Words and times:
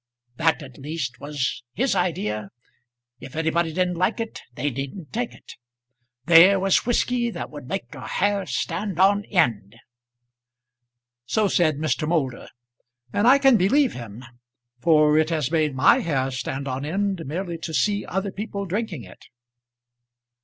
That 0.37 0.63
at 0.63 0.79
least 0.79 1.19
was 1.19 1.61
his 1.73 1.93
idea. 1.93 2.49
If 3.19 3.35
anybody 3.35 3.71
didn't 3.71 3.97
like 3.97 4.19
it, 4.19 4.41
they 4.55 4.71
needn't 4.71 5.13
take 5.13 5.31
it. 5.31 5.53
There 6.25 6.59
was 6.59 6.87
whisky 6.87 7.29
that 7.29 7.51
would 7.51 7.67
make 7.67 7.93
your 7.93 8.07
hair 8.07 8.47
stand 8.47 8.99
on 8.99 9.25
end." 9.25 9.75
So 11.27 11.47
said 11.47 11.77
Mr. 11.77 12.07
Moulder, 12.07 12.47
and 13.13 13.27
I 13.27 13.37
can 13.37 13.57
believe 13.57 13.93
him; 13.93 14.25
for 14.79 15.19
it 15.19 15.29
has 15.29 15.51
made 15.51 15.75
my 15.75 15.99
hair 15.99 16.31
stand 16.31 16.67
on 16.67 16.83
end 16.83 17.23
merely 17.27 17.59
to 17.59 17.71
see 17.71 18.03
other 18.03 18.31
people 18.31 18.65
drinking 18.65 19.03
it. 19.03 19.25